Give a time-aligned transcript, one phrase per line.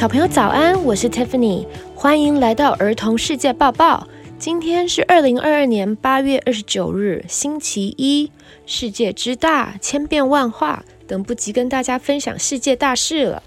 [0.00, 4.08] 小朋友早安，我是 Tiffany，欢迎来到儿童世界报报。
[4.38, 8.32] 今天是二零二二年八月二十九日，星期一。
[8.64, 13.42] 世界之大，千变万化，等不及跟大家分享世界大事了。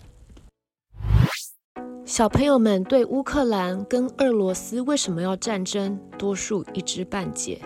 [2.05, 7.59] 小朋友们对乌克兰跟俄罗斯为什么要战争，多数一知半解。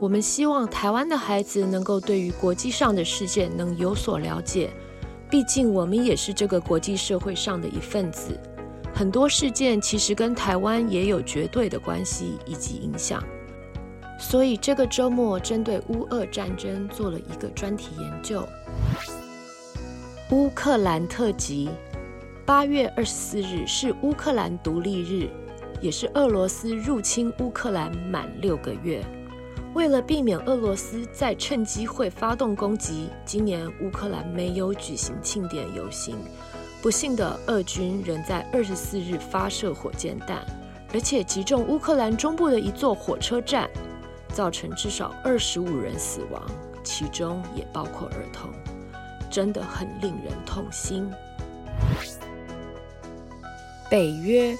[0.00, 4.70] 我们希望台湾的孩子能够对于国际上的事件能有所了解。
[5.34, 8.38] 毕竟我们也是这个国际社会上的一份子，
[8.94, 13.20] 很多事件其实跟台湾也有绝对的关系以及影响。
[14.16, 18.46] 所以这个周末针对乌俄战争做了一个专题研究。
[20.30, 21.68] 乌克兰特辑，
[22.46, 25.28] 八月二十四日是乌克兰独立日，
[25.80, 29.04] 也是俄罗斯入侵乌克兰满六个月。
[29.74, 36.16] 为了避免俄罗斯再趁机会发动攻击，今年乌克兰没有举行庆典游行。
[36.80, 40.46] 不幸的，俄军仍在二十四日发射火箭弹，
[40.92, 43.68] 而且击中乌克兰中部的一座火车站，
[44.32, 46.40] 造成至少二十五人死亡，
[46.84, 48.50] 其中也包括儿童，
[49.28, 51.10] 真的很令人痛心。
[53.90, 54.56] 北约，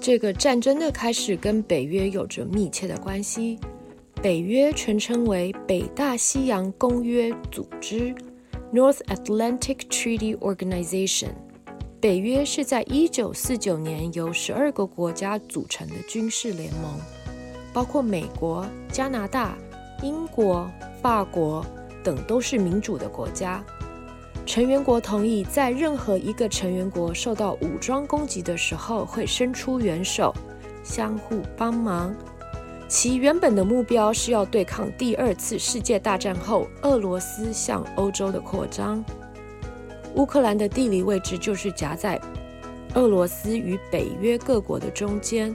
[0.00, 3.60] 这个战争的开始跟北约有着密切的关系。
[4.24, 8.14] 北约全称为北大西洋公约组织
[8.72, 11.28] （North Atlantic Treaty Organization）。
[12.00, 16.98] 北约是在一九四九年由十二个国家组成的军事联盟，
[17.74, 19.58] 包括美国、加拿大、
[20.02, 20.70] 英国、
[21.02, 21.62] 法国
[22.02, 23.62] 等都是民主的国家。
[24.46, 30.34] 成员国同意，在任何一个成员国受到武装攻击的时候，会伸出援手，
[30.82, 32.16] 相互帮忙。
[32.86, 39.04] 其原本的目标是要对抗第二次世界大战后俄罗斯向欧洲的扩张。
[40.14, 42.20] 乌克兰的地理位置就是夹在
[42.94, 45.54] 俄罗斯与北约各国的中间，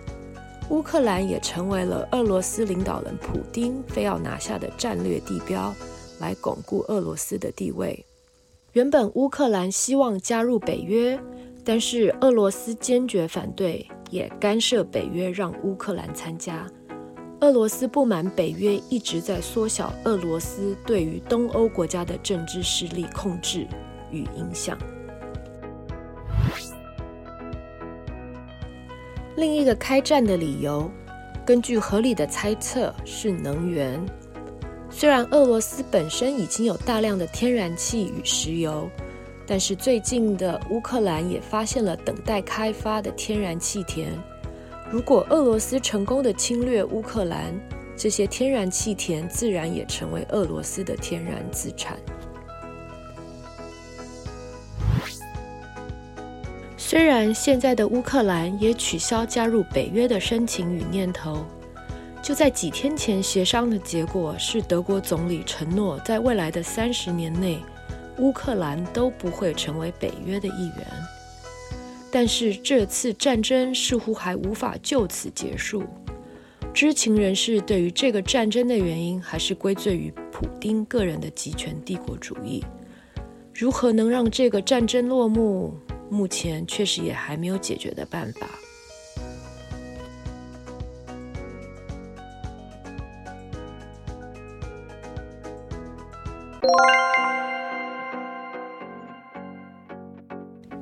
[0.70, 5.74] 乌克兰也成为了俄罗斯领导人普丁非要拿下的战略地标，
[6.20, 8.06] 来巩固俄罗斯的地位。
[8.74, 11.18] 原本乌克兰希望加入北约，
[11.64, 16.70] 但是俄罗斯坚决反对，也干涉北约让乌克兰参加。
[17.42, 23.66] 俄罗斯不满北约一直在缩小俄罗斯对于东欧国家的政治势力控制
[24.12, 24.78] 与影响。
[29.38, 30.92] 另一个开战的理由，
[31.46, 33.98] 根据合理的猜测是能源。
[34.90, 38.90] 虽然俄罗斯本身已经有大量的天然气与石油，
[39.48, 44.12] 但是最近的乌克兰也发现了等待开发的天然气田。
[44.92, 47.54] 如果俄罗斯成功的侵略乌克兰，
[47.96, 51.96] 这些天然气田自然也成为俄罗斯的天然资产。
[56.76, 61.46] 虽然现在的乌克兰也取消加入北约的申请与念头，
[62.24, 67.64] 就在几天前协商的结果是，德国总理承诺在未来的三十年内，
[68.18, 71.19] 乌克兰都不会成为北约的一员。
[72.12, 75.84] 但是这次战争似乎还无法就此结束。
[76.74, 82.64] 知情人士对于这个战争的原因，还是归罪于普丁个人的集权帝国主义。
[83.54, 85.74] 如何能让这个战争落幕？
[86.10, 88.48] 目前确实也还没有解决的办法。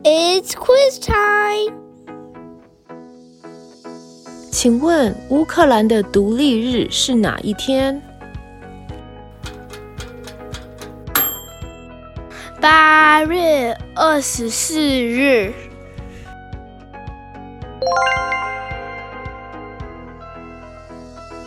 [0.10, 1.76] It's quiz time。
[4.50, 8.02] 请问乌克兰的独立日是哪一天？
[12.62, 15.54] 八月二十四日。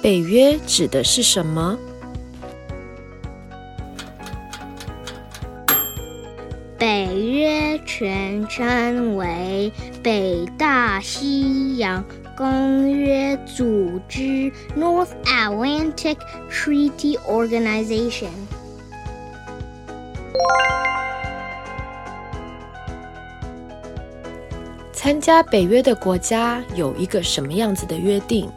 [0.03, 1.79] 北约指的是什么？
[8.01, 9.71] 全称为
[10.03, 12.03] 北大西洋
[12.35, 16.17] 公约组织 （North Atlantic
[16.51, 18.31] Treaty Organization）。
[24.95, 28.51] 参加北约的国家有一个什么样子的约定？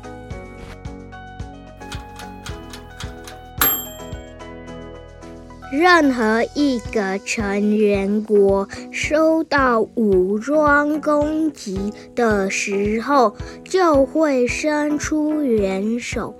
[5.75, 13.35] 任何一个成员国收到武装攻击的时候，
[13.65, 16.35] 就会伸出援手。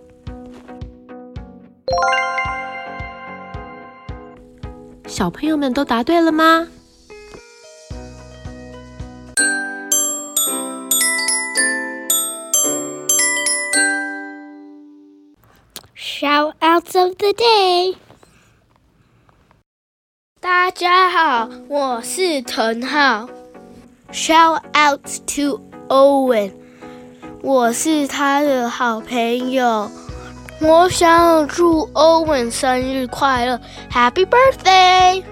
[5.08, 6.68] 小朋友们都答对了吗
[15.96, 17.96] ？Shout outs of the day.
[20.84, 23.30] 大家好，我是腾浩。
[24.12, 26.52] Shout out to Owen，
[27.42, 29.90] 我是他的好朋友。
[30.60, 35.24] 我想祝 Owen 生日快乐，Happy Birthday！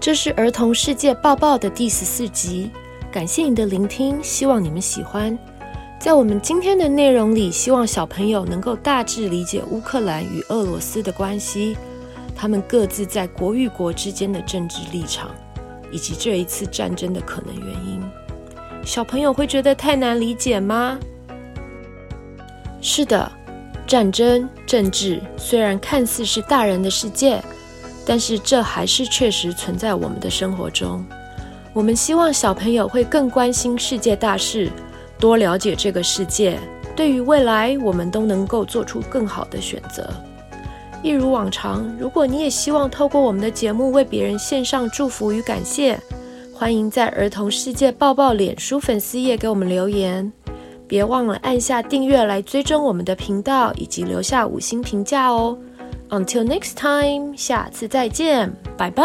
[0.00, 2.72] 这是儿童世界抱抱的第十四集，
[3.12, 5.38] 感谢你的聆听，希望你们喜欢。
[6.00, 11.76] 在我们今天的内容里，希望小朋友能够大致理解乌克兰与俄罗斯的关系，
[12.34, 15.30] 他们各自在国与国之间的政治立场，
[15.90, 18.02] 以及这一次战争的可能原因。
[18.84, 20.98] 小朋友会觉得太难理解吗？
[22.80, 23.30] 是的，
[23.86, 27.42] 战争、政治虽然看似是大人的世界，
[28.04, 31.02] 但是这还是确实存在我们的生活中。
[31.72, 34.70] 我们希望小朋友会更关心世界大事。
[35.18, 36.58] 多了解这个世界，
[36.94, 40.12] 对于未来我们都能够做出更好的选择。
[41.04, 46.00] 一如往常，如果你也希望透过我们的节目为别人献上祝福与感谢，
[46.54, 50.32] 欢迎在儿童世界抱抱脸书粉丝页给我们留言。
[50.88, 55.58] 别忘了按下订阅来追踪我们的频道，以及留下五星评价哦。
[56.08, 59.04] Until next time，下次再见，拜拜。